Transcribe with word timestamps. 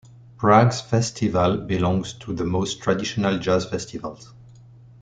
Prague's 0.35 0.81
festival 0.81 1.57
belongs 1.57 2.13
to 2.13 2.33
the 2.33 2.43
most 2.43 2.81
traditional 2.81 3.37
jazz 3.37 3.67
festivals. 3.69 4.33